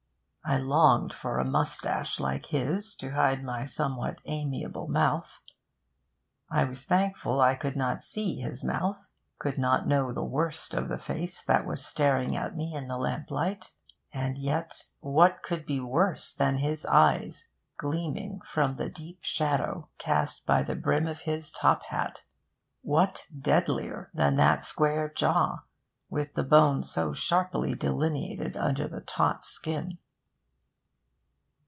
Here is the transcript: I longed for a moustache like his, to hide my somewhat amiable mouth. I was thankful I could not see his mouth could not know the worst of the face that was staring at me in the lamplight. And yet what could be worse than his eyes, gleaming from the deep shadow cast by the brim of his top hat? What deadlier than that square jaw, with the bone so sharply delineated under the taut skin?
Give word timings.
I 0.43 0.57
longed 0.57 1.13
for 1.13 1.37
a 1.39 1.45
moustache 1.45 2.19
like 2.19 2.47
his, 2.47 2.95
to 2.95 3.11
hide 3.13 3.41
my 3.41 3.63
somewhat 3.63 4.17
amiable 4.25 4.87
mouth. 4.87 5.41
I 6.49 6.65
was 6.65 6.83
thankful 6.83 7.39
I 7.39 7.55
could 7.55 7.77
not 7.77 8.03
see 8.03 8.39
his 8.39 8.61
mouth 8.63 9.11
could 9.37 9.59
not 9.59 9.87
know 9.87 10.11
the 10.11 10.23
worst 10.25 10.73
of 10.73 10.89
the 10.89 10.97
face 10.97 11.41
that 11.45 11.65
was 11.65 11.85
staring 11.85 12.35
at 12.35 12.57
me 12.57 12.73
in 12.73 12.87
the 12.89 12.97
lamplight. 12.97 13.75
And 14.11 14.37
yet 14.37 14.91
what 14.99 15.41
could 15.43 15.65
be 15.65 15.79
worse 15.79 16.33
than 16.33 16.57
his 16.57 16.85
eyes, 16.87 17.47
gleaming 17.77 18.41
from 18.41 18.75
the 18.75 18.89
deep 18.89 19.19
shadow 19.21 19.89
cast 19.99 20.45
by 20.47 20.63
the 20.63 20.75
brim 20.75 21.07
of 21.07 21.19
his 21.21 21.51
top 21.51 21.83
hat? 21.83 22.25
What 22.81 23.27
deadlier 23.39 24.09
than 24.13 24.35
that 24.37 24.65
square 24.65 25.07
jaw, 25.07 25.61
with 26.09 26.33
the 26.33 26.43
bone 26.43 26.81
so 26.83 27.13
sharply 27.13 27.73
delineated 27.73 28.57
under 28.57 28.87
the 28.87 29.01
taut 29.01 29.45
skin? 29.45 29.99